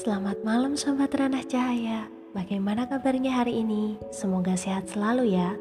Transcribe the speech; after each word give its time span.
Selamat 0.00 0.40
malam 0.40 0.80
Sobat 0.80 1.12
Ranah 1.12 1.44
Cahaya. 1.44 2.08
Bagaimana 2.32 2.88
kabarnya 2.88 3.36
hari 3.36 3.60
ini? 3.60 4.00
Semoga 4.08 4.56
sehat 4.56 4.88
selalu 4.88 5.36
ya. 5.36 5.52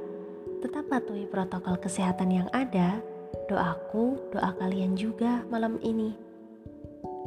Tetap 0.64 0.88
patuhi 0.88 1.28
protokol 1.28 1.76
kesehatan 1.76 2.32
yang 2.32 2.48
ada. 2.56 3.04
Doaku, 3.52 4.32
doa 4.32 4.56
kalian 4.56 4.96
juga 4.96 5.44
malam 5.52 5.76
ini. 5.84 6.16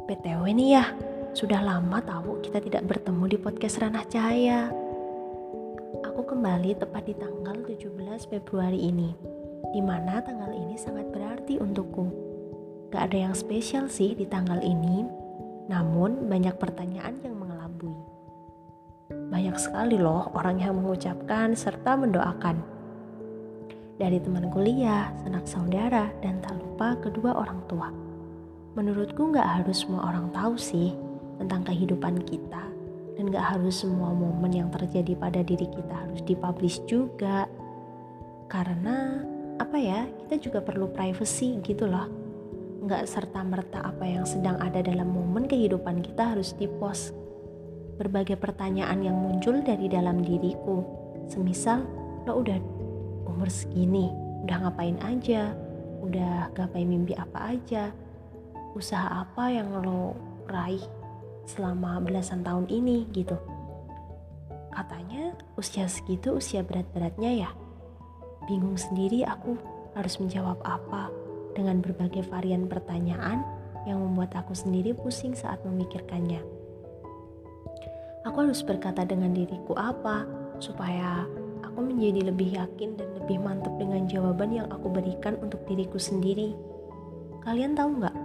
PTW 0.09 0.57
nih 0.57 0.69
ya 0.73 0.89
Sudah 1.37 1.61
lama 1.61 2.01
tahu 2.01 2.41
kita 2.41 2.57
tidak 2.65 2.89
bertemu 2.89 3.29
di 3.29 3.37
podcast 3.37 3.77
Ranah 3.77 4.09
Cahaya. 4.09 4.73
Aku 6.09 6.25
kembali 6.25 6.81
tepat 6.81 7.05
di 7.05 7.13
tanggal 7.13 7.61
17 7.61 7.93
Februari 8.25 8.89
ini 8.89 9.13
Di 9.69 9.85
mana 9.85 10.17
tanggal 10.25 10.49
ini 10.49 10.81
sangat 10.81 11.13
berarti 11.13 11.61
untukku. 11.61 12.09
Gak 12.89 13.13
ada 13.13 13.29
yang 13.29 13.37
spesial 13.37 13.85
sih 13.85 14.17
di 14.17 14.25
tanggal 14.25 14.65
ini 14.65 15.21
namun 15.71 16.27
banyak 16.27 16.55
pertanyaan 16.59 17.19
yang 17.23 17.35
mengelabui. 17.39 17.95
Banyak 19.11 19.55
sekali 19.59 19.95
loh 19.95 20.31
orang 20.35 20.59
yang 20.59 20.75
mengucapkan 20.75 21.55
serta 21.55 21.95
mendoakan. 21.95 22.59
Dari 23.95 24.17
teman 24.19 24.49
kuliah, 24.49 25.13
sanak 25.21 25.45
saudara, 25.45 26.09
dan 26.19 26.41
tak 26.41 26.57
lupa 26.57 26.97
kedua 26.99 27.37
orang 27.37 27.61
tua. 27.69 27.87
Menurutku 28.73 29.29
nggak 29.29 29.61
harus 29.61 29.85
semua 29.85 30.09
orang 30.09 30.33
tahu 30.33 30.57
sih 30.57 30.97
tentang 31.37 31.61
kehidupan 31.63 32.25
kita. 32.25 32.63
Dan 33.13 33.29
gak 33.29 33.45
harus 33.45 33.85
semua 33.85 34.09
momen 34.09 34.49
yang 34.49 34.73
terjadi 34.73 35.13
pada 35.13 35.45
diri 35.45 35.69
kita 35.69 35.93
harus 35.93 36.25
dipublish 36.25 36.81
juga. 36.89 37.45
Karena 38.49 39.21
apa 39.61 39.77
ya, 39.77 40.09
kita 40.25 40.41
juga 40.41 40.65
perlu 40.65 40.89
privacy 40.89 41.61
gitu 41.61 41.85
loh 41.85 42.22
nggak 42.83 43.07
serta-merta 43.07 43.79
apa 43.79 44.03
yang 44.03 44.27
sedang 44.27 44.59
ada 44.59 44.83
dalam 44.83 45.07
momen 45.07 45.47
kehidupan 45.47 46.03
kita 46.03 46.35
harus 46.35 46.51
dipost. 46.59 47.15
Berbagai 47.95 48.35
pertanyaan 48.35 48.99
yang 48.99 49.15
muncul 49.15 49.63
dari 49.63 49.87
dalam 49.87 50.19
diriku, 50.19 50.83
semisal 51.31 51.87
lo 52.27 52.43
udah 52.43 52.59
umur 53.23 53.47
segini, 53.47 54.11
udah 54.43 54.67
ngapain 54.67 54.99
aja, 54.99 55.55
udah 56.03 56.51
gapai 56.51 56.83
mimpi 56.83 57.15
apa 57.15 57.55
aja, 57.55 57.95
usaha 58.75 59.23
apa 59.23 59.47
yang 59.47 59.71
lo 59.79 60.11
raih 60.51 60.83
selama 61.47 62.03
belasan 62.03 62.43
tahun 62.43 62.67
ini 62.67 63.07
gitu. 63.15 63.39
Katanya 64.75 65.39
usia 65.55 65.87
segitu 65.87 66.35
usia 66.35 66.67
berat-beratnya 66.67 67.47
ya. 67.47 67.49
Bingung 68.43 68.75
sendiri 68.75 69.23
aku 69.23 69.55
harus 69.95 70.19
menjawab 70.19 70.59
apa 70.67 71.22
dengan 71.53 71.79
berbagai 71.79 72.25
varian 72.27 72.65
pertanyaan 72.67 73.41
yang 73.85 73.99
membuat 74.01 74.33
aku 74.35 74.57
sendiri 74.57 74.91
pusing 74.97 75.37
saat 75.37 75.61
memikirkannya. 75.63 76.41
Aku 78.23 78.37
harus 78.39 78.63
berkata 78.63 79.03
dengan 79.03 79.35
diriku 79.35 79.75
apa 79.75 80.23
supaya 80.63 81.27
aku 81.59 81.83
menjadi 81.83 82.31
lebih 82.31 82.55
yakin 82.55 82.95
dan 82.95 83.09
lebih 83.19 83.41
mantap 83.43 83.75
dengan 83.75 84.07
jawaban 84.07 84.55
yang 84.55 84.67
aku 84.71 84.87
berikan 84.87 85.35
untuk 85.43 85.59
diriku 85.67 85.99
sendiri. 85.99 86.55
Kalian 87.43 87.75
tahu 87.75 87.99
nggak? 87.99 88.15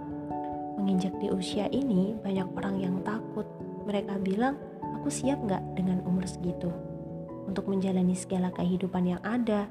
Menginjak 0.79 1.11
di 1.19 1.27
usia 1.27 1.67
ini 1.75 2.15
banyak 2.23 2.47
orang 2.55 2.79
yang 2.79 2.95
takut. 3.03 3.43
Mereka 3.83 4.23
bilang, 4.23 4.55
aku 4.95 5.11
siap 5.11 5.43
nggak 5.43 5.75
dengan 5.75 5.99
umur 6.07 6.23
segitu 6.23 6.71
untuk 7.49 7.65
menjalani 7.65 8.13
segala 8.13 8.53
kehidupan 8.53 9.17
yang 9.17 9.21
ada, 9.25 9.65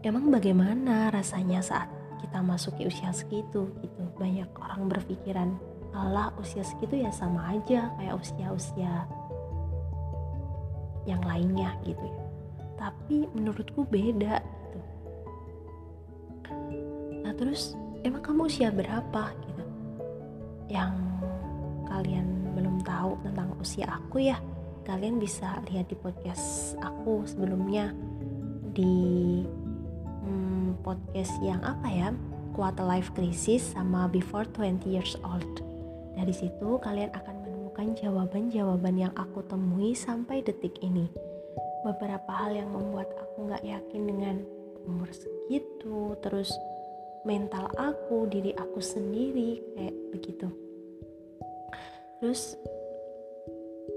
emang 0.00 0.32
bagaimana 0.32 1.12
rasanya 1.12 1.60
saat 1.60 1.88
kita 2.20 2.40
masuk 2.40 2.76
ke 2.80 2.88
usia 2.88 3.12
segitu 3.12 3.68
gitu? 3.80 4.02
Banyak 4.16 4.52
orang 4.56 4.88
berpikiran 4.88 5.56
Allah 5.90 6.30
usia 6.38 6.62
segitu 6.62 7.02
ya 7.02 7.10
sama 7.10 7.56
aja 7.56 7.90
kayak 7.98 8.16
usia-usia 8.16 9.08
yang 11.08 11.20
lainnya 11.24 11.74
gitu 11.84 12.00
ya. 12.00 12.22
Tapi 12.80 13.28
menurutku 13.36 13.84
beda 13.88 14.40
gitu. 14.40 14.80
Nah 17.20 17.32
terus 17.36 17.76
emang 18.06 18.22
kamu 18.24 18.48
usia 18.48 18.68
berapa 18.72 19.22
gitu? 19.44 19.64
Yang 20.70 20.94
kalian 21.90 22.26
belum 22.54 22.80
tahu 22.86 23.18
tentang 23.26 23.52
usia 23.58 23.90
aku 23.90 24.22
ya 24.22 24.38
kalian 24.86 25.20
bisa 25.20 25.60
lihat 25.68 25.92
di 25.92 25.96
podcast 25.98 26.74
aku 26.80 27.26
sebelumnya 27.28 27.92
di 28.72 29.42
hmm, 30.24 30.80
podcast 30.84 31.34
yang 31.44 31.60
apa 31.64 31.88
ya? 31.88 32.08
Quarter 32.52 32.84
Life 32.84 33.14
Crisis 33.14 33.72
sama 33.72 34.10
Before 34.10 34.44
20 34.44 34.84
Years 34.90 35.14
Old. 35.24 35.62
Dari 36.18 36.34
situ 36.34 36.76
kalian 36.82 37.14
akan 37.14 37.36
menemukan 37.46 37.96
jawaban-jawaban 37.96 38.96
yang 38.98 39.14
aku 39.16 39.40
temui 39.46 39.96
sampai 39.96 40.44
detik 40.44 40.76
ini. 40.84 41.08
Beberapa 41.86 42.28
hal 42.28 42.52
yang 42.52 42.68
membuat 42.74 43.08
aku 43.16 43.48
nggak 43.48 43.64
yakin 43.64 44.02
dengan 44.04 44.36
umur 44.84 45.08
segitu 45.12 46.16
terus 46.20 46.52
mental 47.24 47.68
aku 47.76 48.28
diri 48.28 48.52
aku 48.56 48.80
sendiri 48.80 49.60
kayak 49.76 49.96
begitu. 50.12 50.48
Terus 52.20 52.58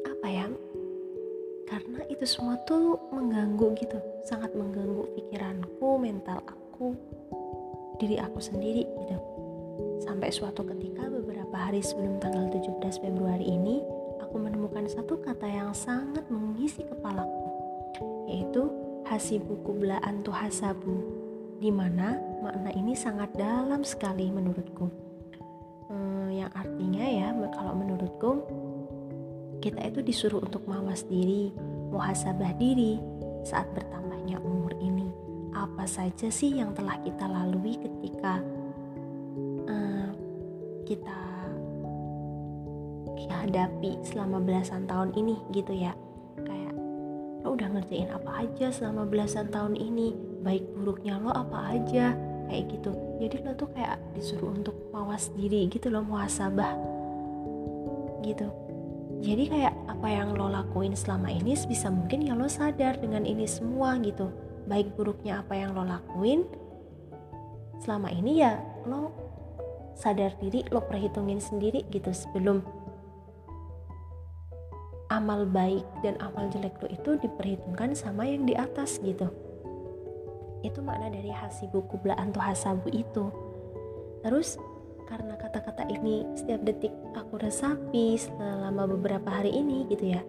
apa 0.08 0.28
ya 0.32 0.48
itu 2.24 2.40
semua 2.40 2.56
tuh 2.64 3.12
mengganggu 3.12 3.76
gitu. 3.84 4.00
Sangat 4.24 4.56
mengganggu 4.56 5.12
pikiranku 5.12 6.00
mental 6.00 6.40
aku 6.48 6.96
diri 8.00 8.16
aku 8.16 8.40
sendiri 8.40 8.88
gitu. 8.88 9.20
Sampai 10.00 10.32
suatu 10.32 10.64
ketika 10.64 11.04
beberapa 11.12 11.52
hari 11.52 11.84
sebelum 11.84 12.24
tanggal 12.24 12.48
17 12.48 12.80
Februari 13.04 13.44
ini 13.44 13.84
aku 14.24 14.40
menemukan 14.40 14.88
satu 14.88 15.20
kata 15.20 15.52
yang 15.52 15.76
sangat 15.76 16.24
mengisi 16.32 16.88
kepalaku 16.88 17.44
yaitu 18.32 18.72
hasibu 19.04 19.60
kubla 19.68 20.00
antu 20.08 20.32
hasabu 20.32 21.04
di 21.60 21.76
mana 21.76 22.24
makna 22.40 22.72
ini 22.72 22.96
sangat 22.96 23.36
dalam 23.36 23.84
sekali 23.84 24.32
menurutku. 24.32 24.88
Hmm, 25.92 26.32
yang 26.32 26.56
artinya 26.56 27.04
ya 27.04 27.36
kalau 27.52 27.76
menurutku 27.76 28.48
kita 29.60 29.92
itu 29.92 30.00
disuruh 30.00 30.40
untuk 30.40 30.64
mawas 30.72 31.04
diri, 31.08 31.52
muhasabah 31.94 32.58
diri 32.58 32.98
saat 33.46 33.70
bertambahnya 33.78 34.42
umur 34.42 34.74
ini. 34.82 35.14
Apa 35.54 35.86
saja 35.86 36.34
sih 36.34 36.58
yang 36.58 36.74
telah 36.74 36.98
kita 37.06 37.30
lalui 37.30 37.78
ketika 37.78 38.42
uh, 39.70 40.10
kita 40.90 41.20
hadapi 43.44 44.00
selama 44.02 44.42
belasan 44.42 44.90
tahun 44.90 45.14
ini 45.14 45.38
gitu 45.54 45.78
ya? 45.78 45.94
Kayak 46.42 46.74
lo 47.46 47.54
udah 47.54 47.70
ngerjain 47.78 48.10
apa 48.10 48.50
aja 48.50 48.74
selama 48.74 49.06
belasan 49.06 49.54
tahun 49.54 49.78
ini? 49.78 50.18
Baik 50.42 50.66
buruknya 50.74 51.22
lo 51.22 51.30
apa 51.30 51.78
aja? 51.78 52.18
Kayak 52.50 52.66
gitu. 52.74 52.92
Jadi 53.22 53.36
lo 53.46 53.52
tuh 53.54 53.70
kayak 53.78 54.02
disuruh 54.18 54.50
untuk 54.50 54.74
mawas 54.90 55.30
diri 55.38 55.70
gitu 55.70 55.94
loh 55.94 56.02
muhasabah 56.02 56.74
gitu 58.24 58.48
jadi 59.24 59.48
kayak 59.48 59.74
apa 59.88 60.08
yang 60.12 60.36
lo 60.36 60.52
lakuin 60.52 60.92
selama 61.00 61.32
ini 61.32 61.56
bisa 61.56 61.88
mungkin 61.88 62.28
ya 62.28 62.36
lo 62.36 62.52
sadar 62.52 63.00
dengan 63.00 63.24
ini 63.24 63.48
semua 63.48 63.96
gitu. 64.04 64.28
Baik 64.68 65.00
buruknya 65.00 65.40
apa 65.40 65.56
yang 65.56 65.72
lo 65.72 65.88
lakuin 65.88 66.44
selama 67.80 68.12
ini 68.12 68.44
ya 68.44 68.60
lo 68.84 69.16
sadar 69.96 70.36
diri 70.44 70.68
lo 70.76 70.84
perhitungin 70.84 71.40
sendiri 71.40 71.88
gitu 71.88 72.12
sebelum 72.12 72.60
amal 75.08 75.48
baik 75.48 75.88
dan 76.04 76.20
amal 76.20 76.52
jelek 76.52 76.76
lo 76.84 76.92
itu 76.92 77.16
diperhitungkan 77.24 77.96
sama 77.96 78.28
yang 78.28 78.44
di 78.44 78.60
atas 78.60 79.00
gitu. 79.00 79.32
Itu 80.68 80.84
makna 80.84 81.08
dari 81.08 81.32
hasibu 81.32 81.88
kublaan 81.88 82.36
tuh 82.36 82.44
hasabu 82.44 82.92
itu. 82.92 83.32
Terus 84.20 84.60
karena 85.08 85.36
kata-kata 85.36 85.86
ini 85.92 86.24
setiap 86.34 86.64
detik 86.64 86.94
aku 87.14 87.40
resapi 87.40 88.16
selama 88.18 88.88
beberapa 88.88 89.30
hari 89.30 89.52
ini 89.52 89.86
gitu 89.92 90.16
ya. 90.16 90.22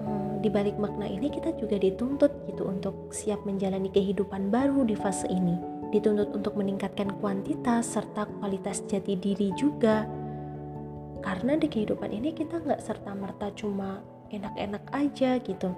Hmm, 0.00 0.42
di 0.42 0.48
balik 0.50 0.76
makna 0.76 1.06
ini 1.06 1.30
kita 1.30 1.54
juga 1.56 1.78
dituntut 1.78 2.30
gitu 2.50 2.66
untuk 2.68 3.14
siap 3.14 3.42
menjalani 3.46 3.88
kehidupan 3.88 4.50
baru 4.50 4.84
di 4.84 4.98
fase 4.98 5.30
ini. 5.30 5.56
Dituntut 5.94 6.34
untuk 6.34 6.58
meningkatkan 6.58 7.14
kuantitas 7.22 7.94
serta 7.94 8.26
kualitas 8.40 8.82
jati 8.90 9.14
diri 9.14 9.54
juga. 9.54 10.04
Karena 11.22 11.56
di 11.56 11.70
kehidupan 11.70 12.10
ini 12.10 12.34
kita 12.34 12.60
nggak 12.60 12.82
serta 12.82 13.14
merta 13.16 13.48
cuma 13.54 14.02
enak-enak 14.34 14.84
aja 14.92 15.38
gitu. 15.40 15.70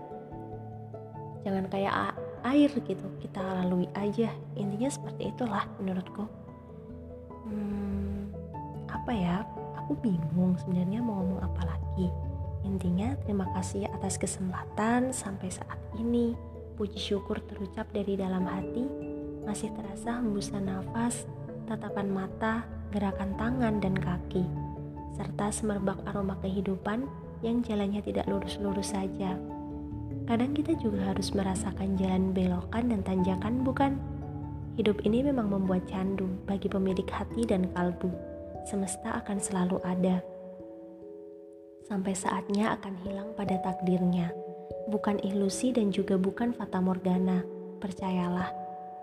Jangan 1.46 1.69
kayak 1.70 2.16
air 2.42 2.70
gitu. 2.72 3.06
Kita 3.22 3.62
lalui 3.62 3.86
aja. 3.94 4.32
Intinya 4.58 4.90
seperti 4.90 5.30
itulah 5.30 5.69
menurutku 5.78 6.45
hmm, 7.46 8.34
apa 8.90 9.12
ya 9.14 9.46
aku 9.78 9.94
bingung 10.02 10.58
sebenarnya 10.58 11.00
mau 11.00 11.22
ngomong 11.22 11.40
apa 11.46 11.62
lagi 11.75 12.10
intinya 12.66 13.14
terima 13.22 13.46
kasih 13.54 13.87
atas 13.90 14.19
kesempatan 14.19 15.14
sampai 15.14 15.48
saat 15.48 15.78
ini 15.96 16.34
puji 16.75 16.98
syukur 16.98 17.38
terucap 17.46 17.87
dari 17.94 18.19
dalam 18.19 18.44
hati 18.44 18.84
masih 19.46 19.70
terasa 19.72 20.19
hembusan 20.19 20.66
nafas 20.66 21.25
tatapan 21.70 22.10
mata 22.10 22.66
gerakan 22.90 23.32
tangan 23.38 23.78
dan 23.78 23.94
kaki 23.94 24.44
serta 25.16 25.48
semerbak 25.48 25.96
aroma 26.04 26.37
kehidupan 26.44 27.08
yang 27.40 27.64
jalannya 27.64 28.04
tidak 28.04 28.28
lurus-lurus 28.28 28.93
saja. 28.93 29.37
Kadang 30.26 30.52
kita 30.52 30.76
juga 30.76 31.14
harus 31.14 31.32
merasakan 31.32 31.96
jalan 31.96 32.34
belokan 32.37 32.93
dan 32.93 33.00
tanjakan, 33.06 33.62
bukan? 33.62 33.96
Hidup 34.76 35.08
ini 35.08 35.25
memang 35.25 35.49
membuat 35.49 35.88
candu 35.88 36.28
bagi 36.44 36.69
pemilik 36.69 37.08
hati 37.08 37.49
dan 37.49 37.64
kalbu. 37.73 38.12
Semesta 38.69 39.17
akan 39.25 39.40
selalu 39.40 39.81
ada. 39.81 40.20
Sampai 41.88 42.12
saatnya 42.12 42.76
akan 42.76 42.94
hilang 43.00 43.32
pada 43.32 43.56
takdirnya. 43.64 44.37
Bukan 44.93 45.17
ilusi 45.25 45.73
dan 45.73 45.88
juga 45.88 46.20
bukan 46.20 46.52
fata 46.52 46.84
morgana. 46.84 47.40
Percayalah, 47.81 48.52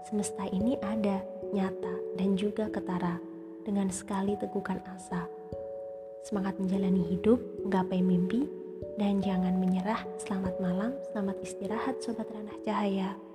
semesta 0.06 0.46
ini 0.54 0.78
ada, 0.78 1.25
nyata, 1.50 2.22
dan 2.22 2.38
juga 2.38 2.69
ketara. 2.69 3.18
Dengan 3.66 3.90
sekali 3.90 4.38
tegukan 4.38 4.78
asa. 4.94 5.26
Semangat 6.22 6.54
menjalani 6.62 7.02
hidup, 7.18 7.42
menggapai 7.66 8.04
mimpi, 8.04 8.46
dan 9.02 9.26
jangan 9.26 9.58
menyerah. 9.58 10.06
Selamat 10.22 10.54
malam, 10.62 10.94
selamat 11.10 11.42
istirahat 11.42 11.98
Sobat 12.04 12.30
Ranah 12.30 12.62
Cahaya. 12.62 13.32